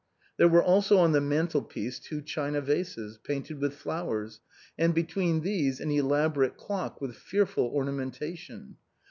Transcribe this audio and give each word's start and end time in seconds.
There 0.37 0.47
were 0.47 0.63
also 0.63 0.97
on 0.97 1.11
the 1.11 1.21
mantle 1.21 1.61
piece 1.61 1.99
two 1.99 2.23
china 2.23 2.59
vases, 2.59 3.19
painted 3.19 3.61
with 3.61 3.75
flowers, 3.75 4.39
and 4.75 4.95
between 4.95 5.41
these 5.41 5.79
an 5.79 5.91
elaborate 5.91 6.57
clock, 6.57 6.99
with 6.99 7.15
fearful 7.15 7.65
ornamentation. 7.65 8.77